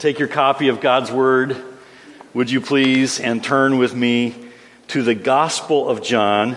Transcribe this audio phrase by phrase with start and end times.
[0.00, 1.62] Take your copy of God's Word,
[2.32, 4.34] would you please, and turn with me
[4.88, 6.56] to the Gospel of John.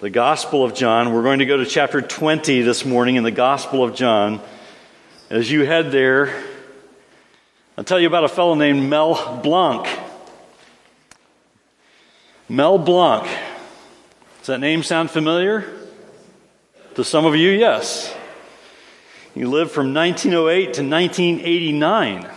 [0.00, 1.12] The Gospel of John.
[1.12, 4.40] We're going to go to chapter 20 this morning in the Gospel of John.
[5.28, 6.42] As you head there,
[7.76, 9.86] I'll tell you about a fellow named Mel Blanc.
[12.48, 13.24] Mel Blanc.
[14.38, 15.70] Does that name sound familiar?
[16.94, 18.16] To some of you, yes.
[19.34, 22.28] He lived from 1908 to 1989.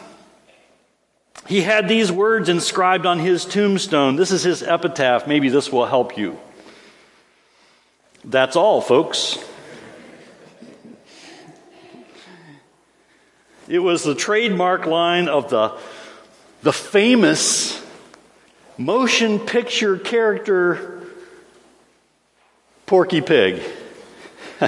[1.48, 4.16] He had these words inscribed on his tombstone.
[4.16, 5.28] This is his epitaph.
[5.28, 6.40] Maybe this will help you.
[8.24, 9.38] That's all, folks.
[13.68, 15.78] It was the trademark line of the,
[16.62, 17.82] the famous
[18.78, 21.02] motion picture character
[22.86, 23.62] Porky Pig.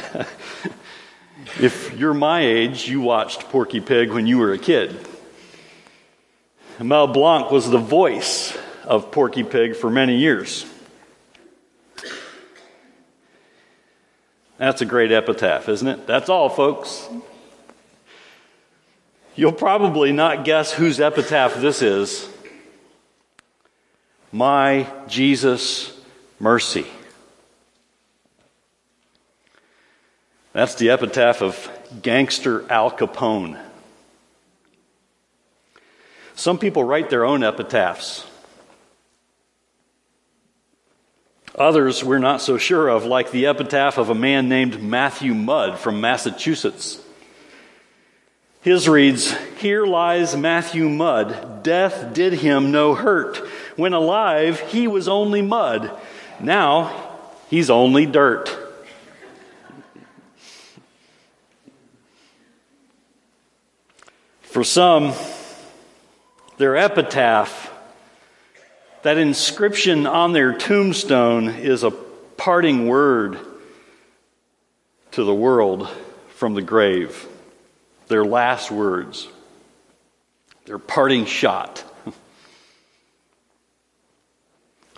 [1.62, 4.98] if you're my age, you watched Porky Pig when you were a kid.
[6.80, 10.66] Mel Blanc was the voice of Porky Pig for many years.
[14.58, 16.08] That's a great epitaph, isn't it?
[16.08, 17.08] That's all, folks.
[19.36, 22.30] You'll probably not guess whose epitaph this is.
[24.32, 25.98] My Jesus
[26.40, 26.86] Mercy.
[30.54, 31.70] That's the epitaph of
[32.02, 33.60] gangster Al Capone.
[36.36, 38.26] Some people write their own epitaphs.
[41.58, 45.80] Others we're not so sure of, like the epitaph of a man named Matthew Mudd
[45.80, 47.02] from Massachusetts.
[48.62, 51.64] His reads, Here lies Matthew Mudd.
[51.64, 53.38] Death did him no hurt.
[53.78, 55.92] When alive, he was only mud.
[56.42, 56.92] Now,
[57.50, 58.50] he's only dirt.
[64.42, 65.14] For some,
[66.58, 67.72] their epitaph,
[69.04, 73.40] that inscription on their tombstone, is a parting word
[75.12, 75.90] to the world
[76.30, 77.28] from the grave.
[78.08, 79.28] Their last words,
[80.66, 81.84] their parting shot.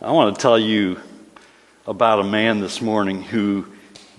[0.01, 1.00] I want to tell you
[1.88, 3.66] about a man this morning who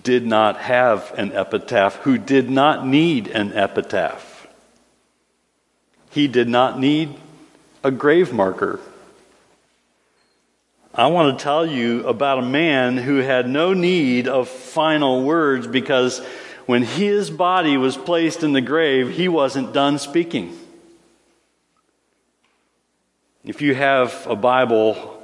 [0.03, 4.47] did not have an epitaph, who did not need an epitaph.
[6.11, 7.15] He did not need
[7.89, 8.79] a grave marker.
[10.95, 15.67] I want to tell you about a man who had no need of final words
[15.67, 16.19] because
[16.67, 20.55] when his body was placed in the grave, he wasn't done speaking.
[23.43, 25.18] If you have a Bible,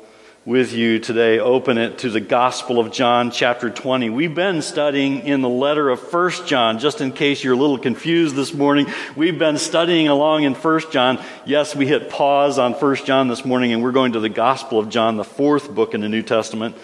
[0.46, 4.10] with you today, open it to the Gospel of John, chapter 20.
[4.10, 7.78] We've been studying in the letter of First John, just in case you're a little
[7.78, 8.86] confused this morning.
[9.16, 11.18] We've been studying along in First John.
[11.46, 14.78] Yes, we hit pause on First John this morning, and we're going to the Gospel
[14.78, 16.76] of John, the fourth book in the New Testament,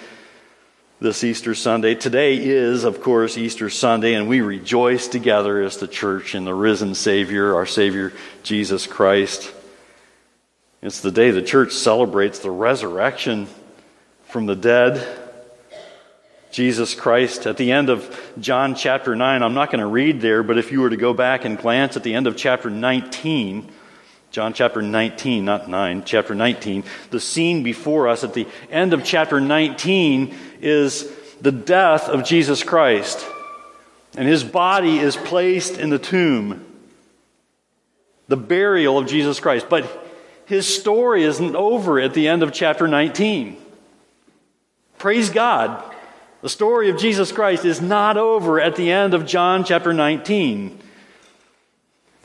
[0.99, 1.95] this Easter Sunday.
[1.95, 6.55] Today is, of course, Easter Sunday, and we rejoice together as the church in the
[6.55, 9.53] risen Savior, our Savior, Jesus Christ.
[10.83, 13.49] It's the day the church celebrates the resurrection
[14.25, 15.07] from the dead.
[16.51, 17.47] Jesus Christ.
[17.47, 20.73] At the end of John chapter 9, I'm not going to read there, but if
[20.73, 23.71] you were to go back and glance at the end of chapter 19,
[24.31, 29.05] John chapter 19, not 9, chapter 19, the scene before us at the end of
[29.05, 31.11] chapter 19 is
[31.41, 33.25] the death of Jesus Christ.
[34.17, 36.65] And his body is placed in the tomb.
[38.29, 39.67] The burial of Jesus Christ.
[39.69, 40.10] But
[40.51, 43.57] his story isn't over at the end of chapter 19.
[44.99, 45.81] Praise God.
[46.43, 50.77] The story of Jesus Christ is not over at the end of John chapter 19.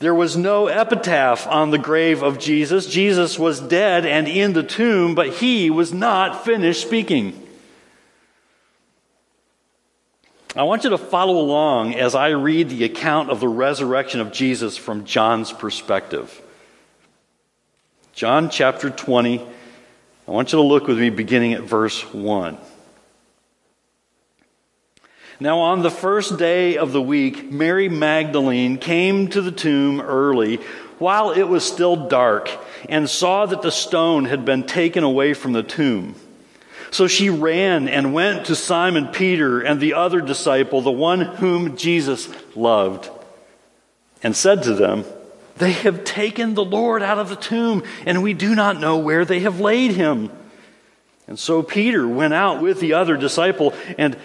[0.00, 2.86] There was no epitaph on the grave of Jesus.
[2.86, 7.40] Jesus was dead and in the tomb, but he was not finished speaking.
[10.56, 14.32] I want you to follow along as I read the account of the resurrection of
[14.32, 16.42] Jesus from John's perspective.
[18.16, 19.40] John chapter 20.
[20.26, 22.56] I want you to look with me beginning at verse 1.
[25.38, 30.56] Now, on the first day of the week, Mary Magdalene came to the tomb early
[30.98, 32.48] while it was still dark
[32.88, 36.14] and saw that the stone had been taken away from the tomb.
[36.90, 41.76] So she ran and went to Simon Peter and the other disciple, the one whom
[41.76, 43.10] Jesus loved,
[44.22, 45.04] and said to them,
[45.58, 49.24] they have taken the Lord out of the tomb, and we do not know where
[49.24, 50.30] they have laid him.
[51.26, 54.16] And so Peter went out with the other disciple, and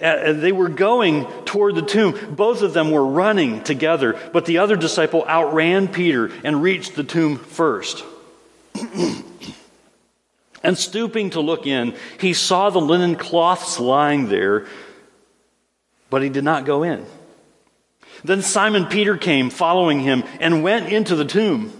[0.00, 2.34] uh, they were going toward the tomb.
[2.34, 7.04] Both of them were running together, but the other disciple outran Peter and reached the
[7.04, 8.04] tomb first.
[10.62, 14.66] and stooping to look in, he saw the linen cloths lying there,
[16.10, 17.06] but he did not go in.
[18.24, 21.72] Then Simon Peter came, following him, and went into the tomb.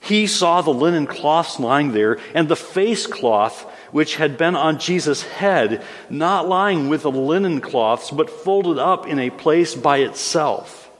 [0.00, 4.78] He saw the linen cloths lying there, and the face cloth which had been on
[4.78, 9.98] Jesus' head, not lying with the linen cloths, but folded up in a place by
[9.98, 10.90] itself.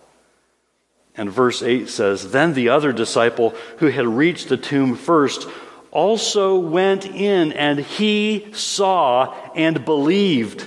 [1.17, 5.47] And verse 8 says Then the other disciple who had reached the tomb first
[5.91, 10.67] also went in, and he saw and believed.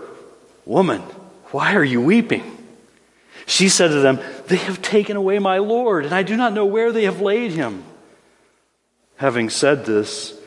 [0.65, 1.01] Woman,
[1.51, 2.57] why are you weeping?
[3.45, 6.65] She said to them, They have taken away my Lord, and I do not know
[6.65, 7.83] where they have laid him.
[9.17, 10.39] Having said this,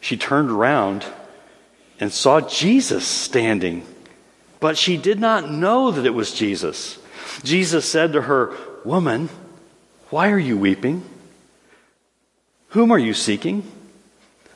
[0.00, 1.04] she turned around
[1.98, 3.86] and saw Jesus standing,
[4.58, 6.98] but she did not know that it was Jesus.
[7.42, 9.28] Jesus said to her, Woman,
[10.10, 11.04] why are you weeping?
[12.68, 13.70] Whom are you seeking?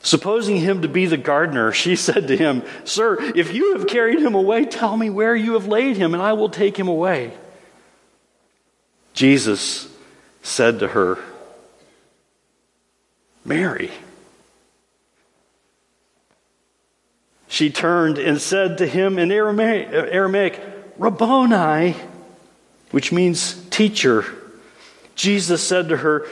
[0.05, 4.19] Supposing him to be the gardener, she said to him, Sir, if you have carried
[4.19, 7.33] him away, tell me where you have laid him, and I will take him away.
[9.15, 9.89] Jesus
[10.43, 11.17] said to her,
[13.43, 13.89] Mary.
[17.47, 20.61] She turned and said to him in Aramaic, Aramaic
[20.99, 21.95] Rabboni,
[22.91, 24.25] which means teacher.
[25.15, 26.27] Jesus said to her,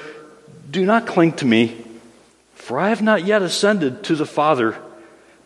[0.69, 1.83] Do not cling to me,
[2.63, 4.81] for I have not yet ascended to the Father.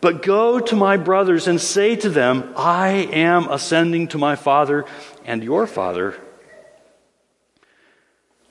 [0.00, 4.84] But go to my brothers and say to them, I am ascending to my Father
[5.24, 6.14] and your Father,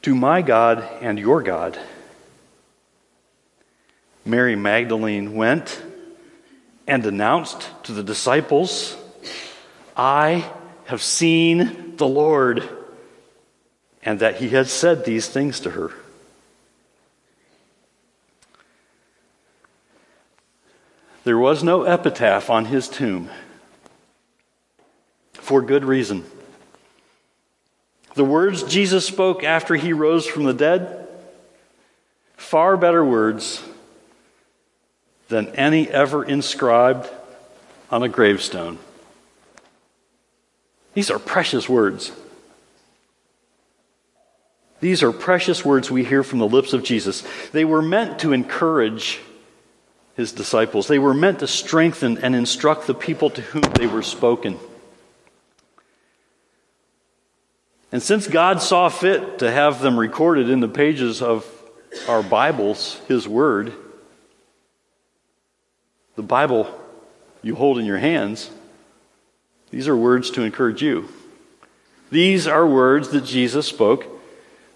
[0.01, 1.79] to my God and your God.
[4.25, 5.81] Mary Magdalene went
[6.85, 8.97] and announced to the disciples,
[9.95, 10.51] I
[10.87, 12.67] have seen the Lord,
[14.03, 15.93] and that he had said these things to her.
[21.27, 23.29] There was no epitaph on his tomb
[25.33, 26.23] for good reason.
[28.13, 31.05] The words Jesus spoke after he rose from the dead,
[32.37, 33.61] far better words
[35.27, 37.09] than any ever inscribed
[37.91, 38.77] on a gravestone.
[40.93, 42.13] These are precious words.
[44.79, 47.21] These are precious words we hear from the lips of Jesus.
[47.51, 49.19] They were meant to encourage
[50.17, 54.01] his disciples, they were meant to strengthen and instruct the people to whom they were
[54.01, 54.59] spoken.
[57.91, 61.45] And since God saw fit to have them recorded in the pages of
[62.09, 63.71] our Bibles, His Word,
[66.15, 66.67] the Bible
[67.43, 68.49] you hold in your hands,
[69.69, 71.07] these are words to encourage you.
[72.09, 74.16] These are words that Jesus spoke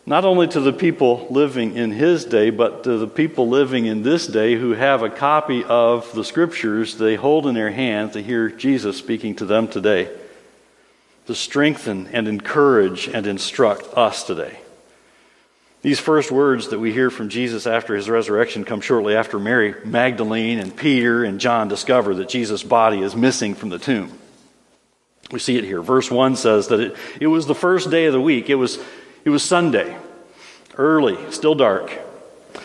[0.06, 4.02] not only to the people living in his day, but to the people living in
[4.02, 8.24] this day who have a copy of the scriptures they hold in their hands to
[8.24, 10.10] hear Jesus speaking to them today,
[11.28, 14.60] to strengthen and encourage and instruct us today.
[15.84, 19.74] These first words that we hear from Jesus after his resurrection come shortly after Mary
[19.84, 24.12] Magdalene and Peter and John discover that Jesus' body is missing from the tomb.
[25.32, 25.82] We see it here.
[25.82, 28.50] Verse 1 says that it, it was the first day of the week.
[28.50, 28.78] It was,
[29.24, 29.98] it was Sunday,
[30.78, 32.00] early, still dark.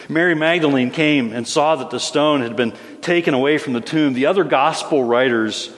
[0.09, 4.15] Mary Magdalene came and saw that the stone had been taken away from the tomb.
[4.15, 5.73] The other gospel writers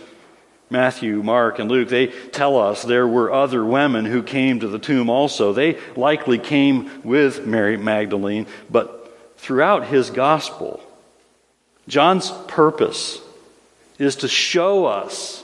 [0.70, 4.78] Matthew, Mark, and Luke, they tell us there were other women who came to the
[4.78, 5.52] tomb also.
[5.52, 10.82] They likely came with Mary Magdalene, but throughout his gospel,
[11.86, 13.18] John's purpose
[13.98, 15.42] is to show us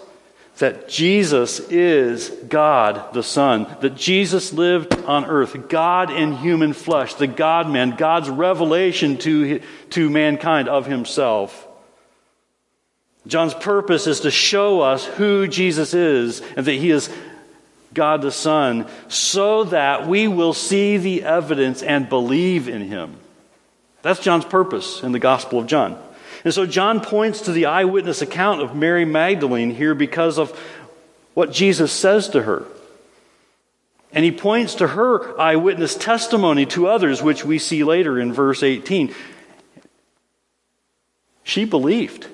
[0.58, 7.14] that Jesus is God the Son, that Jesus lived on earth, God in human flesh,
[7.14, 11.66] the God man, God's revelation to, to mankind of himself.
[13.26, 17.10] John's purpose is to show us who Jesus is and that he is
[17.94, 23.16] God the Son so that we will see the evidence and believe in him.
[24.02, 25.98] That's John's purpose in the Gospel of John.
[26.44, 30.58] And so John points to the eyewitness account of Mary Magdalene here because of
[31.32, 32.64] what Jesus says to her.
[34.12, 38.62] And he points to her eyewitness testimony to others, which we see later in verse
[38.62, 39.12] 18.
[41.42, 42.28] She believed.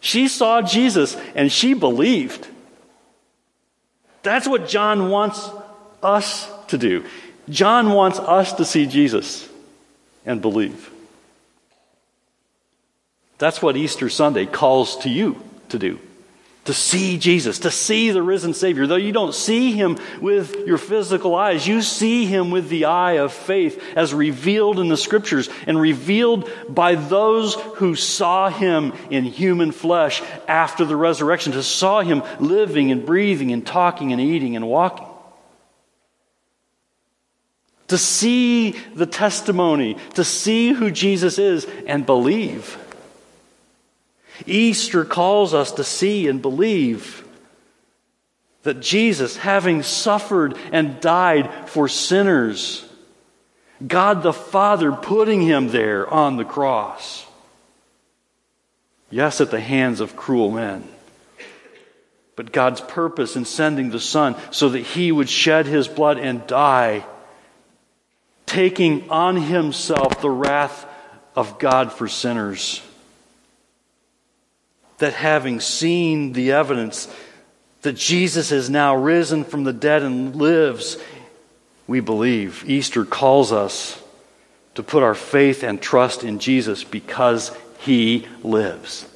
[0.00, 2.46] She saw Jesus and she believed.
[4.22, 5.48] That's what John wants
[6.02, 7.04] us to do.
[7.48, 9.48] John wants us to see Jesus
[10.26, 10.90] and believe.
[13.38, 15.98] That's what Easter Sunday calls to you to do
[16.66, 18.86] to see Jesus, to see the risen Savior.
[18.86, 23.18] Though you don't see him with your physical eyes, you see him with the eye
[23.18, 29.24] of faith as revealed in the scriptures and revealed by those who saw him in
[29.24, 34.56] human flesh after the resurrection, to saw him living and breathing and talking and eating
[34.56, 35.06] and walking.
[37.88, 42.76] To see the testimony, to see who Jesus is and believe.
[44.44, 47.26] Easter calls us to see and believe
[48.64, 52.84] that Jesus, having suffered and died for sinners,
[53.86, 57.24] God the Father putting him there on the cross.
[59.08, 60.86] Yes, at the hands of cruel men.
[62.34, 66.46] But God's purpose in sending the Son so that he would shed his blood and
[66.46, 67.06] die,
[68.46, 70.86] taking on himself the wrath
[71.36, 72.82] of God for sinners
[74.98, 77.08] that having seen the evidence
[77.82, 80.96] that Jesus is now risen from the dead and lives,
[81.86, 82.64] we believe.
[82.68, 84.02] Easter calls us
[84.74, 89.06] to put our faith and trust in Jesus because he lives.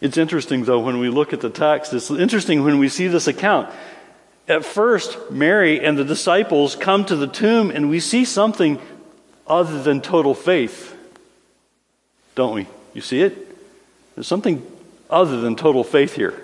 [0.00, 3.26] It's interesting, though, when we look at the text, it's interesting when we see this
[3.26, 3.72] account.
[4.46, 8.80] At first, Mary and the disciples come to the tomb, and we see something
[9.46, 10.96] other than total faith
[12.38, 12.68] don't we?
[12.94, 13.36] You see it?
[14.14, 14.64] There's something
[15.10, 16.40] other than total faith here.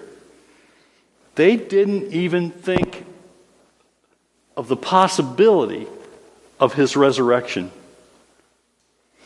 [1.37, 3.07] They didn't even think
[4.57, 5.87] of the possibility
[6.59, 7.71] of his resurrection.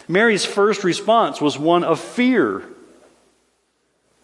[0.09, 2.65] Mary's first response was one of fear.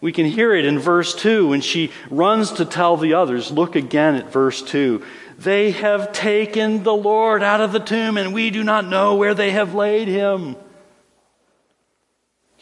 [0.03, 3.51] We can hear it in verse 2 when she runs to tell the others.
[3.51, 5.03] Look again at verse 2.
[5.39, 9.33] They have taken the Lord out of the tomb, and we do not know where
[9.33, 10.57] they have laid him.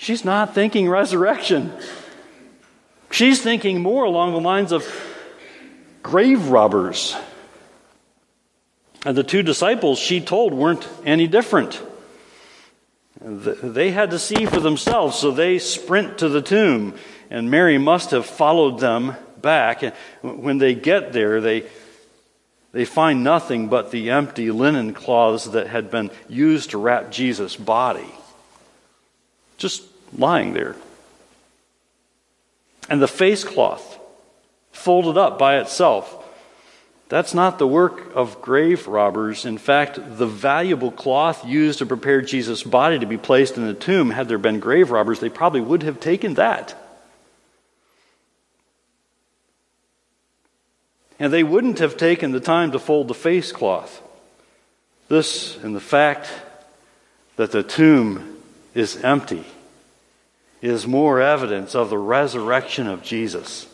[0.03, 1.73] She's not thinking resurrection.
[3.13, 4.85] She's thinking more along the lines of
[6.03, 7.15] grave robbers.
[9.07, 11.81] And the two disciples she told weren't any different.
[13.21, 16.97] They had to see for themselves, so they sprint to the tomb.
[17.31, 19.85] And Mary must have followed them back.
[19.85, 21.65] And when they get there, they,
[22.73, 27.55] they find nothing but the empty linen cloths that had been used to wrap Jesus'
[27.55, 28.11] body.
[29.59, 30.77] Just lying there.
[32.89, 33.99] And the face cloth,
[34.73, 36.19] folded up by itself.
[37.09, 39.45] That's not the work of grave robbers.
[39.45, 43.75] In fact, the valuable cloth used to prepare Jesus' body to be placed in the
[43.75, 46.75] tomb, had there been grave robbers, they probably would have taken that.
[51.19, 54.03] And they wouldn't have taken the time to fold the face cloth.
[55.09, 56.29] This and the fact
[57.37, 58.39] that the tomb
[58.75, 59.45] is empty
[60.63, 63.67] is more evidence of the resurrection of Jesus.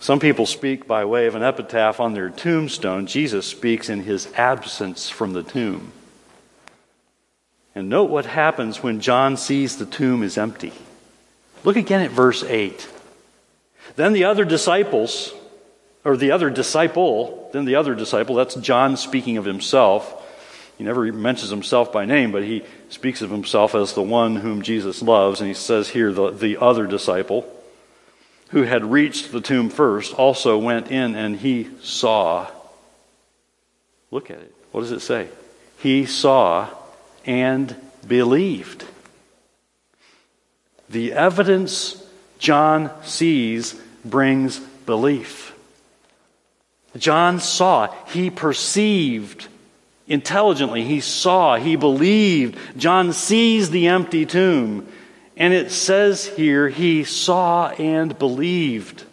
[0.00, 3.06] Some people speak by way of an epitaph on their tombstone.
[3.06, 5.92] Jesus speaks in his absence from the tomb.
[7.74, 10.72] And note what happens when John sees the tomb is empty.
[11.64, 12.88] Look again at verse 8.
[13.96, 15.32] Then the other disciples,
[16.04, 20.17] or the other disciple, then the other disciple, that's John speaking of himself.
[20.78, 24.62] He never mentions himself by name, but he speaks of himself as the one whom
[24.62, 25.40] Jesus loves.
[25.40, 27.52] And he says here, the, the other disciple
[28.50, 32.48] who had reached the tomb first also went in and he saw.
[34.12, 34.54] Look at it.
[34.70, 35.28] What does it say?
[35.80, 36.68] He saw
[37.26, 37.74] and
[38.06, 38.84] believed.
[40.88, 42.02] The evidence
[42.38, 45.54] John sees brings belief.
[46.96, 49.48] John saw, he perceived
[50.08, 50.82] intelligently.
[50.84, 52.58] He saw, he believed.
[52.76, 54.88] John sees the empty tomb.
[55.36, 59.04] And it says here, he saw and believed.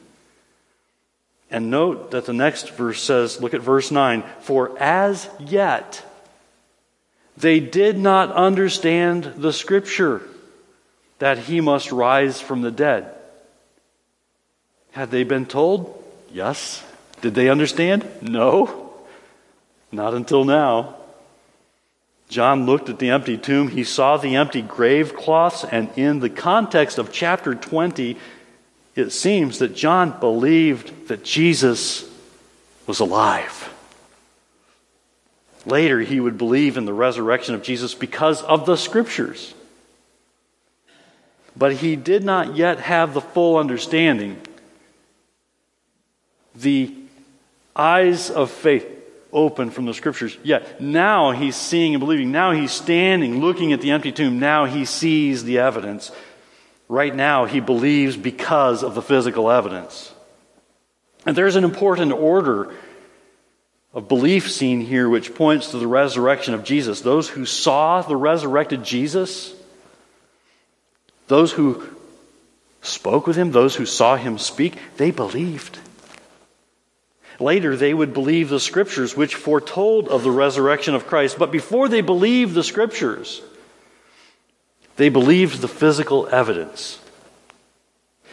[1.52, 6.04] And note that the next verse says, look at verse 9, for as yet
[7.38, 10.22] they did not understand the scripture
[11.20, 13.14] that he must rise from the dead.
[14.92, 16.04] Had they been told?
[16.32, 16.84] Yes.
[17.22, 18.08] Did they understand?
[18.22, 18.85] No.
[19.96, 20.96] Not until now.
[22.28, 23.70] John looked at the empty tomb.
[23.70, 25.64] He saw the empty grave cloths.
[25.64, 28.18] And in the context of chapter 20,
[28.96, 32.10] it seems that John believed that Jesus
[32.88, 33.72] was alive.
[35.66, 39.54] Later, he would believe in the resurrection of Jesus because of the scriptures.
[41.56, 44.40] But he did not yet have the full understanding.
[46.56, 46.94] The
[47.76, 48.95] eyes of faith
[49.36, 50.36] open from the scriptures.
[50.42, 52.32] Yet now he's seeing and believing.
[52.32, 54.40] Now he's standing, looking at the empty tomb.
[54.40, 56.12] Now he sees the evidence.
[56.88, 60.12] Right now he believes because of the physical evidence.
[61.26, 62.74] And there's an important order
[63.94, 67.02] of belief seen here which points to the resurrection of Jesus.
[67.02, 69.54] Those who saw the resurrected Jesus,
[71.28, 71.88] those who
[72.82, 75.80] spoke with him, those who saw him speak, they believed.
[77.40, 81.38] Later, they would believe the scriptures which foretold of the resurrection of Christ.
[81.38, 83.42] But before they believed the scriptures,
[84.96, 87.00] they believed the physical evidence.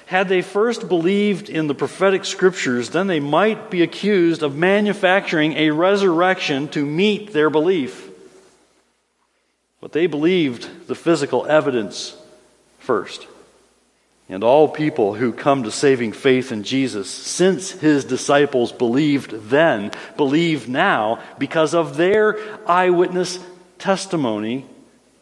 [0.06, 5.54] Had they first believed in the prophetic scriptures, then they might be accused of manufacturing
[5.54, 8.10] a resurrection to meet their belief.
[9.80, 12.14] But they believed the physical evidence
[12.78, 13.26] first.
[14.28, 19.90] And all people who come to saving faith in Jesus, since his disciples believed then,
[20.16, 23.38] believe now because of their eyewitness
[23.78, 24.64] testimony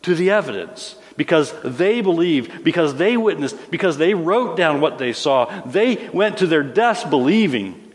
[0.03, 5.13] to the evidence because they believed, because they witnessed, because they wrote down what they
[5.13, 5.45] saw.
[5.67, 7.93] They went to their deaths believing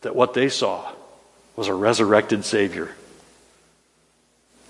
[0.00, 0.90] that what they saw
[1.56, 2.90] was a resurrected Savior.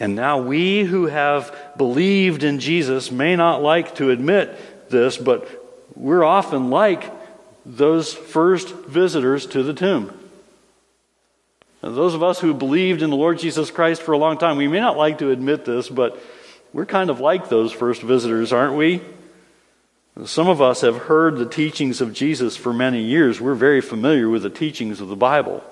[0.01, 5.49] And now we who have believed in Jesus may not like to admit this, but
[5.95, 7.13] we're often like
[7.67, 10.17] those first visitors to the tomb.
[11.83, 14.57] Now, those of us who believed in the Lord Jesus Christ for a long time,
[14.57, 16.19] we may not like to admit this, but
[16.73, 19.03] we're kind of like those first visitors, aren't we?
[20.25, 23.41] Some of us have heard the teachings of Jesus for many years.
[23.41, 25.65] We're very familiar with the teachings of the Bible.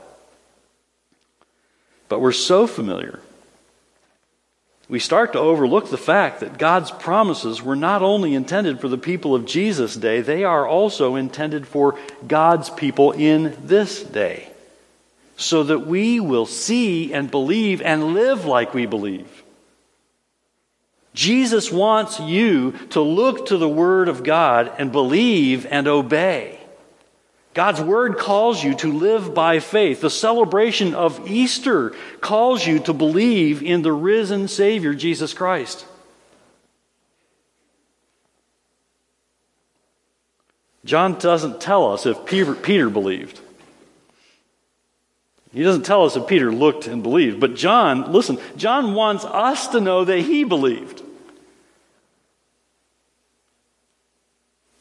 [2.09, 3.21] But we're so familiar,
[4.89, 8.97] we start to overlook the fact that God's promises were not only intended for the
[8.97, 14.49] people of Jesus' day, they are also intended for God's people in this day.
[15.37, 19.45] So that we will see and believe and live like we believe.
[21.13, 26.58] Jesus wants you to look to the Word of God and believe and obey.
[27.55, 30.01] God's Word calls you to live by faith.
[30.01, 35.85] The celebration of Easter calls you to believe in the risen Savior, Jesus Christ.
[40.85, 43.41] John doesn't tell us if Peter, Peter believed.
[45.53, 47.41] He doesn't tell us if Peter looked and believed.
[47.41, 51.03] But John, listen, John wants us to know that he believed.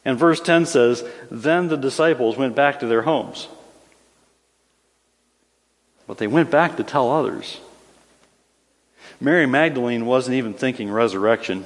[0.08, 3.50] And verse 10 says, Then the disciples went back to their homes.
[6.08, 7.60] But they went back to tell others.
[9.20, 11.65] Mary Magdalene wasn't even thinking resurrection.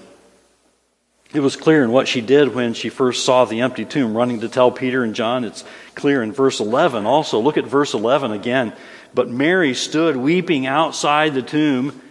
[1.35, 4.39] It was clear in what she did when she first saw the empty tomb, running
[4.39, 5.43] to tell Peter and John.
[5.43, 7.39] It's clear in verse 11 also.
[7.39, 8.73] Look at verse 11 again.
[9.13, 12.01] But Mary stood weeping outside the tomb,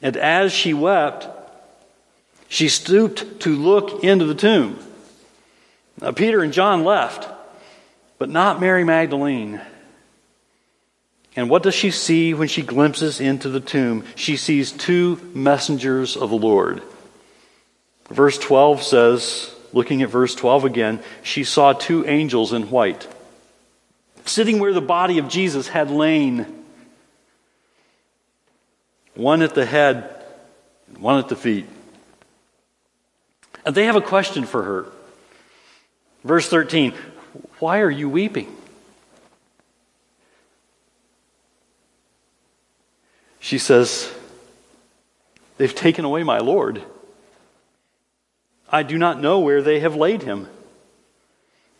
[0.00, 1.28] and as she wept,
[2.48, 4.78] she stooped to look into the tomb.
[6.00, 7.28] Now, Peter and John left,
[8.18, 9.60] but not Mary Magdalene.
[11.34, 14.04] And what does she see when she glimpses into the tomb?
[14.16, 16.82] She sees two messengers of the Lord.
[18.08, 23.08] Verse 12 says, looking at verse 12 again, she saw two angels in white,
[24.26, 26.46] sitting where the body of Jesus had lain.
[29.14, 30.10] One at the head,
[30.98, 31.66] one at the feet.
[33.64, 34.86] And they have a question for her.
[36.24, 36.94] Verse 13
[37.58, 38.54] Why are you weeping?
[43.40, 44.12] She says,
[45.58, 46.82] They've taken away my Lord.
[48.70, 50.48] I do not know where they have laid him.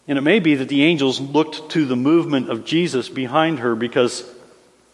[0.07, 3.75] And it may be that the angels looked to the movement of Jesus behind her
[3.75, 4.29] because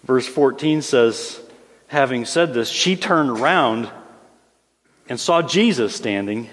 [0.04, 1.40] verse 14 says,
[1.88, 3.90] having said this, she turned around
[5.08, 6.48] and saw Jesus standing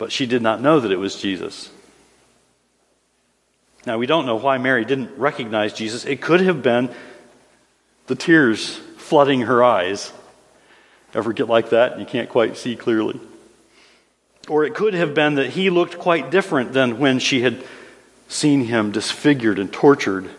[0.00, 1.70] but she did not know that it was Jesus.
[3.84, 6.06] Now, we don't know why Mary didn't recognize Jesus.
[6.06, 6.88] It could have been
[8.06, 10.10] the tears flooding her eyes.
[11.12, 13.20] Ever get like that you can't quite see clearly?
[14.48, 17.62] Or it could have been that he looked quite different than when she had
[18.26, 20.30] seen him disfigured and tortured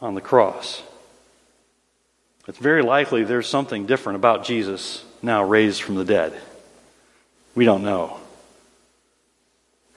[0.00, 0.80] on the cross.
[2.46, 6.40] It's very likely there's something different about Jesus now raised from the dead.
[7.56, 8.20] We don't know.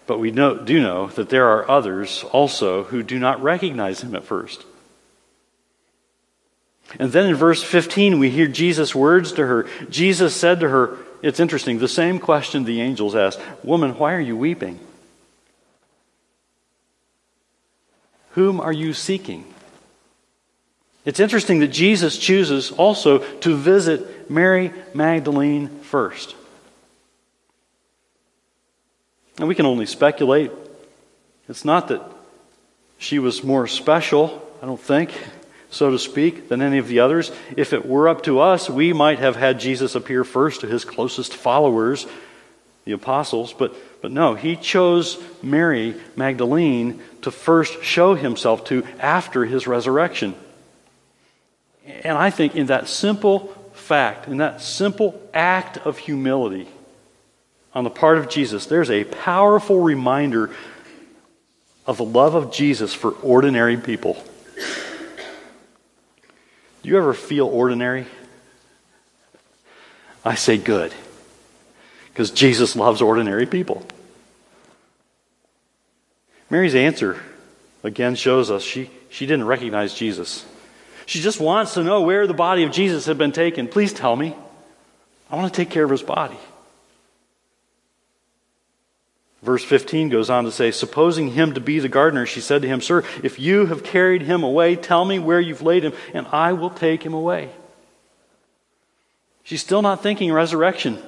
[0.08, 4.16] But we know, do know that there are others also who do not recognize him
[4.16, 4.66] at first.
[7.00, 9.68] And then in verse 15, we hear Jesus' words to her.
[9.90, 14.20] Jesus said to her, it's interesting, the same question the angels asked Woman, why are
[14.20, 14.80] you weeping?
[18.32, 19.46] Whom are you seeking?
[21.04, 26.36] It's interesting that Jesus chooses also to visit Mary Magdalene first.
[29.42, 30.52] And we can only speculate.
[31.50, 32.04] It's not that
[33.00, 35.12] she was more special, I don't think,
[35.72, 37.32] so to speak, than any of the others.
[37.58, 40.86] If it were up to us, we might have had Jesus appear first to his
[40.86, 42.06] closest followers,
[42.86, 43.52] the apostles.
[43.52, 50.36] But, but no, he chose Mary Magdalene to first show himself to after his resurrection.
[51.88, 56.68] And I think in that simple fact, in that simple act of humility
[57.74, 60.50] on the part of Jesus, there's a powerful reminder
[61.86, 64.22] of the love of Jesus for ordinary people.
[66.84, 68.06] Do you ever feel ordinary?
[70.24, 70.94] I say good,
[72.10, 73.86] because Jesus loves ordinary people.
[76.50, 77.20] Mary's answer
[77.84, 80.46] again shows us she, she didn't recognize Jesus.
[81.06, 83.68] She just wants to know where the body of Jesus had been taken.
[83.68, 84.36] Please tell me.
[85.30, 86.38] I want to take care of his body.
[89.42, 92.68] Verse 15 goes on to say, Supposing him to be the gardener, she said to
[92.68, 96.28] him, Sir, if you have carried him away, tell me where you've laid him, and
[96.28, 97.50] I will take him away.
[99.44, 101.02] She's still not thinking resurrection.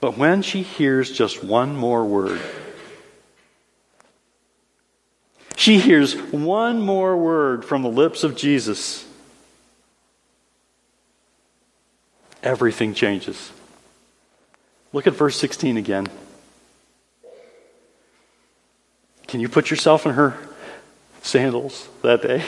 [0.00, 2.40] But when she hears just one more word,
[5.54, 9.06] she hears one more word from the lips of Jesus.
[12.42, 13.52] Everything changes.
[14.92, 16.08] Look at verse 16 again.
[19.26, 20.36] Can you put yourself in her
[21.22, 22.44] sandals that day?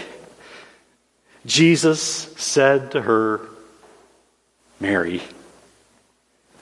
[1.47, 3.41] Jesus said to her,
[4.81, 5.23] Mary.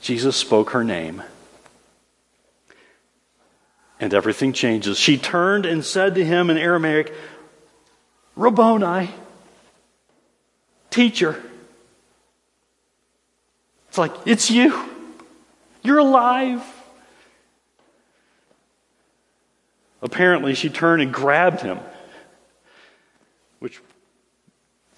[0.00, 1.22] Jesus spoke her name
[4.02, 4.98] and everything changes.
[4.98, 7.12] She turned and said to him in Aramaic,
[8.34, 9.10] Rabboni,
[10.90, 11.40] teacher.
[13.88, 14.91] It's like, it's you.
[15.82, 16.62] You're alive.
[20.00, 21.78] Apparently, she turned and grabbed him,
[23.60, 23.80] which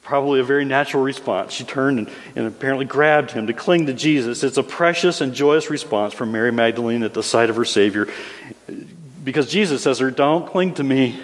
[0.03, 1.53] probably a very natural response.
[1.53, 4.45] She turned and, and, apparently grabbed him to cling to Jesus.
[4.45, 8.09] It's a precious and joyous response from Mary Magdalene at the sight of her Savior.
[9.23, 11.19] Because Jesus says to her, Don't cling to me.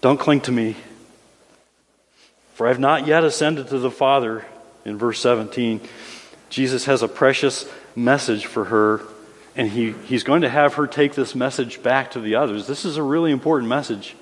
[0.00, 0.76] Don't cling to me.
[2.54, 4.44] For I have not yet ascended to the Father,
[4.84, 5.80] in verse 17.
[6.50, 9.00] Jesus has a precious message for her,
[9.56, 12.66] and he, he's going to have her take this message back to the others.
[12.66, 14.14] This is a really important message.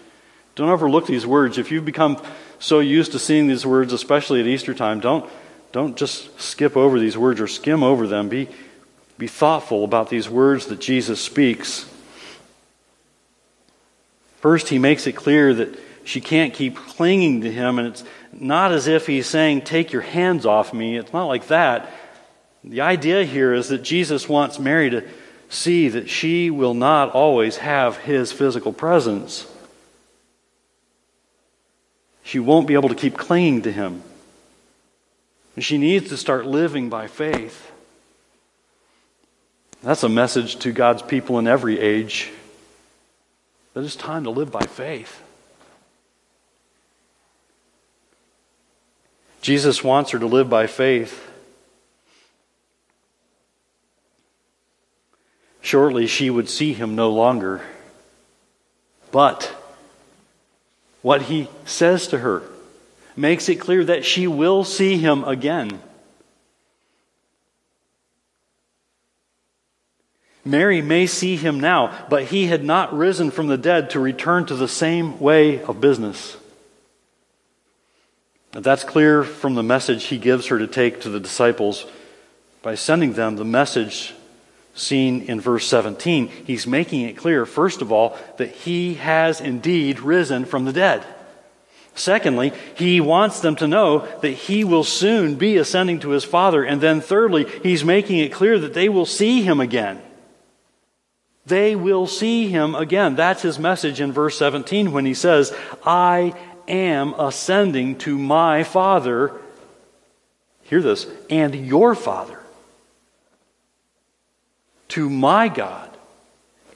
[0.55, 1.59] Don't overlook these words.
[1.59, 2.21] If you've become
[2.59, 5.31] so used to seeing these words, especially at Easter time, don't,
[5.73, 8.29] don't just skip over these words or skim over them.
[8.29, 8.49] Be,
[9.19, 11.85] be thoughtful about these words that Jesus speaks.
[14.39, 18.73] First, he makes it clear that she can't keep clinging to him, and it's not
[18.73, 20.97] as if he's saying, Take your hands off me.
[20.97, 21.91] It's not like that.
[22.67, 25.05] The idea here is that Jesus wants Mary to
[25.49, 29.47] see that she will not always have his physical presence.
[32.25, 34.03] She won't be able to keep clinging to him.
[35.55, 37.71] And she needs to start living by faith.
[39.83, 42.33] That's a message to God's people in every age
[43.75, 45.23] that it's time to live by faith.
[49.41, 51.26] Jesus wants her to live by faith.
[55.67, 57.61] Shortly, she would see him no longer.
[59.11, 59.53] But
[61.03, 62.45] what he says to her
[63.17, 65.81] makes it clear that she will see him again.
[70.45, 74.47] Mary may see him now, but he had not risen from the dead to return
[74.47, 76.37] to the same way of business.
[78.53, 81.87] That's clear from the message he gives her to take to the disciples
[82.63, 84.15] by sending them the message
[84.77, 86.29] seen in verse 17.
[86.29, 91.05] He's making it clear, first of all, that he has indeed risen from the dead.
[91.95, 96.63] Secondly, he wants them to know that he will soon be ascending to his Father.
[96.63, 100.03] And then thirdly, he's making it clear that they will see him again.
[101.47, 103.15] They will see him again.
[103.17, 106.35] That's his message in verse 17 when he says, I
[106.69, 109.33] am ascending to my Father.
[110.65, 112.36] Hear this, and your Father.
[114.89, 115.91] To my God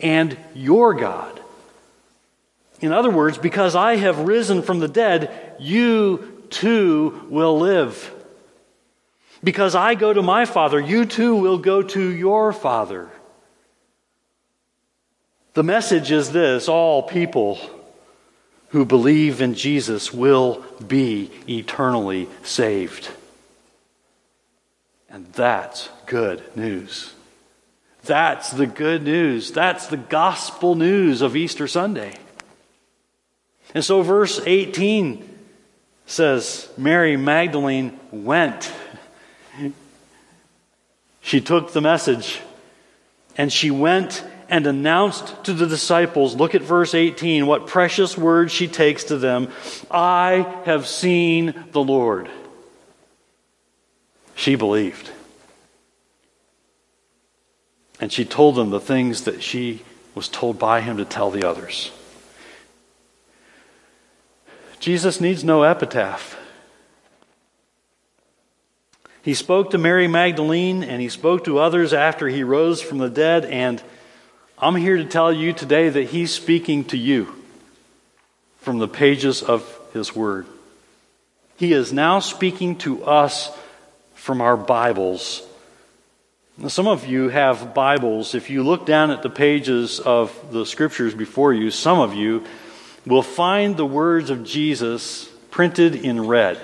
[0.01, 1.41] and your God.
[2.81, 8.13] In other words, because I have risen from the dead, you too will live.
[9.45, 13.11] Because I go to my Father, you too will go to your Father.
[15.55, 17.59] The message is this all people
[18.69, 23.11] who believe in Jesus will be eternally saved.
[25.09, 27.15] And that's good news.
[28.05, 29.51] That's the good news.
[29.53, 32.15] That's the gospel news of Easter Sunday.
[33.75, 35.39] And so, verse 18
[36.07, 38.73] says Mary Magdalene went.
[41.21, 42.41] She took the message
[43.37, 48.53] and she went and announced to the disciples, look at verse 18, what precious words
[48.53, 49.53] she takes to them
[49.91, 52.29] I have seen the Lord.
[54.35, 55.11] She believed.
[58.01, 59.83] And she told them the things that she
[60.15, 61.91] was told by him to tell the others.
[64.81, 66.37] Jesus needs no epitaph.
[69.23, 73.11] He spoke to Mary Magdalene and he spoke to others after he rose from the
[73.11, 73.83] dead, and
[74.59, 77.35] I'm here to tell you today that he's speaking to you
[78.61, 80.47] from the pages of his word.
[81.57, 83.51] He is now speaking to us
[84.15, 85.43] from our Bibles.
[86.69, 88.35] Some of you have Bibles.
[88.35, 92.45] If you look down at the pages of the scriptures before you, some of you
[93.07, 96.61] will find the words of Jesus printed in red.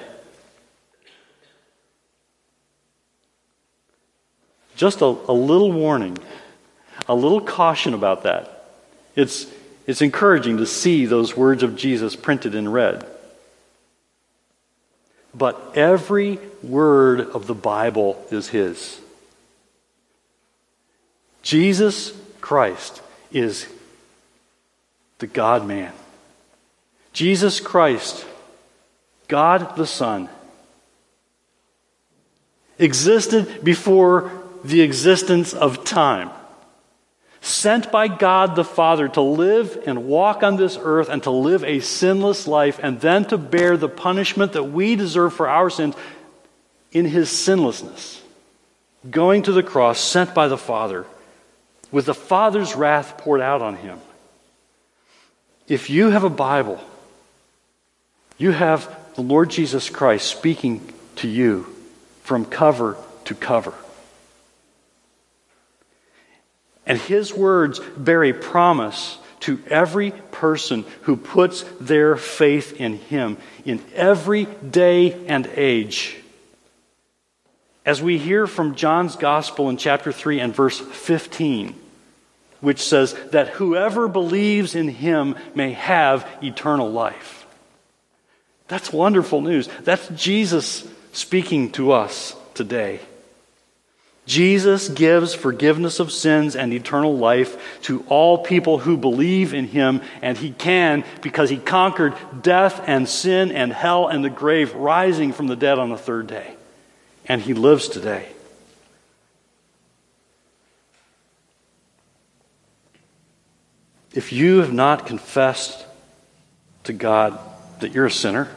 [4.76, 6.18] Just a, a little warning,
[7.08, 8.68] a little caution about that.
[9.14, 9.46] It's,
[9.86, 13.06] it's encouraging to see those words of Jesus printed in red.
[15.34, 19.00] But every word of the Bible is His.
[21.46, 23.68] Jesus Christ is
[25.18, 25.92] the God man.
[27.12, 28.26] Jesus Christ,
[29.28, 30.28] God the Son,
[32.80, 34.32] existed before
[34.64, 36.30] the existence of time,
[37.42, 41.62] sent by God the Father to live and walk on this earth and to live
[41.62, 45.94] a sinless life and then to bear the punishment that we deserve for our sins
[46.90, 48.20] in his sinlessness,
[49.08, 51.06] going to the cross, sent by the Father,
[51.90, 53.98] with the Father's wrath poured out on him.
[55.68, 56.80] If you have a Bible,
[58.38, 61.66] you have the Lord Jesus Christ speaking to you
[62.22, 63.74] from cover to cover.
[66.86, 73.36] And his words bear a promise to every person who puts their faith in him
[73.64, 76.16] in every day and age.
[77.86, 81.74] As we hear from John's Gospel in chapter 3 and verse 15,
[82.60, 87.46] which says that whoever believes in him may have eternal life.
[88.66, 89.68] That's wonderful news.
[89.84, 92.98] That's Jesus speaking to us today.
[94.26, 100.02] Jesus gives forgiveness of sins and eternal life to all people who believe in him,
[100.20, 105.32] and he can because he conquered death and sin and hell and the grave, rising
[105.32, 106.55] from the dead on the third day.
[107.26, 108.28] And he lives today.
[114.14, 115.84] If you have not confessed
[116.86, 117.38] to God
[117.80, 118.48] that you're a sinner.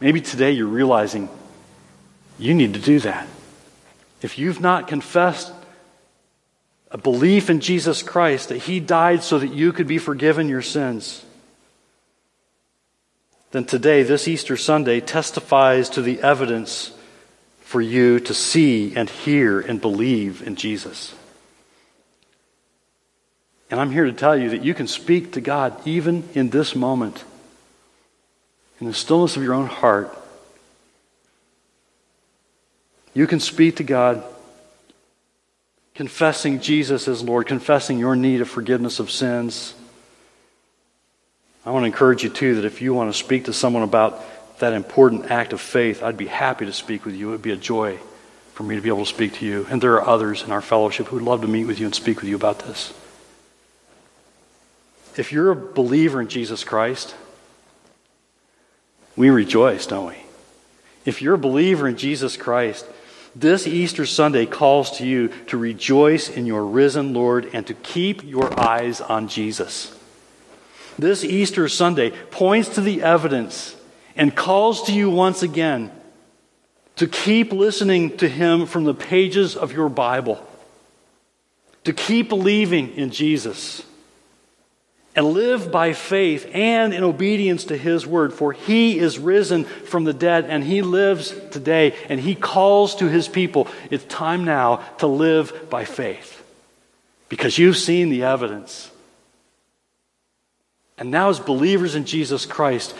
[0.00, 1.28] Maybe today you're realizing
[2.38, 3.28] you need to do that.
[4.22, 5.52] If you've not confessed
[6.90, 10.62] a belief in Jesus Christ, that He died so that you could be forgiven your
[10.62, 11.24] sins,
[13.54, 16.90] then today, this Easter Sunday, testifies to the evidence
[17.60, 21.14] for you to see and hear and believe in Jesus.
[23.70, 26.74] And I'm here to tell you that you can speak to God even in this
[26.74, 27.22] moment
[28.80, 30.18] in the stillness of your own heart,
[33.14, 34.24] you can speak to God,
[35.94, 39.74] confessing Jesus as Lord, confessing your need of forgiveness of sins.
[41.66, 44.22] I want to encourage you, too, that if you want to speak to someone about
[44.58, 47.28] that important act of faith, I'd be happy to speak with you.
[47.28, 47.98] It would be a joy
[48.52, 49.66] for me to be able to speak to you.
[49.70, 51.94] And there are others in our fellowship who would love to meet with you and
[51.94, 52.92] speak with you about this.
[55.16, 57.14] If you're a believer in Jesus Christ,
[59.16, 60.16] we rejoice, don't we?
[61.04, 62.86] If you're a believer in Jesus Christ,
[63.34, 68.22] this Easter Sunday calls to you to rejoice in your risen Lord and to keep
[68.24, 69.93] your eyes on Jesus.
[70.98, 73.76] This Easter Sunday points to the evidence
[74.16, 75.90] and calls to you once again
[76.96, 80.44] to keep listening to Him from the pages of your Bible,
[81.84, 83.84] to keep believing in Jesus,
[85.16, 88.32] and live by faith and in obedience to His word.
[88.32, 93.08] For He is risen from the dead and He lives today, and He calls to
[93.08, 93.68] His people.
[93.90, 96.42] It's time now to live by faith
[97.28, 98.90] because you've seen the evidence.
[100.96, 102.94] And now, as believers in Jesus Christ,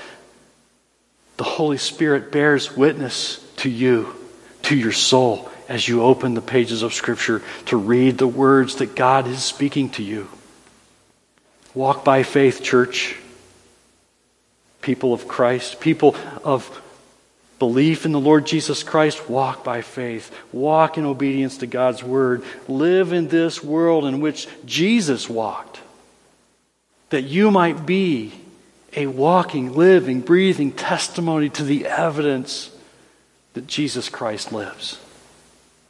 [1.36, 4.14] the Holy Spirit bears witness to you,
[4.62, 8.94] to your soul, as you open the pages of Scripture to read the words that
[8.94, 10.28] God is speaking to you.
[11.74, 13.16] Walk by faith, church.
[14.80, 16.80] People of Christ, people of
[17.58, 20.30] belief in the Lord Jesus Christ, walk by faith.
[20.52, 22.44] Walk in obedience to God's word.
[22.68, 25.80] Live in this world in which Jesus walked,
[27.14, 28.32] that you might be
[28.96, 32.76] a walking, living, breathing testimony to the evidence
[33.52, 34.98] that Jesus Christ lives.